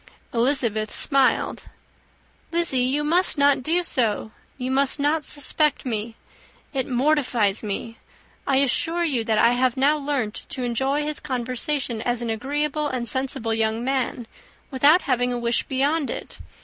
[0.33, 1.65] Elizabeth smiled.
[2.51, 4.31] "Lizzy, you must not do so.
[4.57, 6.15] You must not suspect me.
[6.73, 7.99] It mortifies me.
[8.47, 12.87] I assure you that I have now learnt to enjoy his conversation as an agreeable
[12.87, 14.25] and sensible young man
[14.71, 16.39] without having a wish beyond it.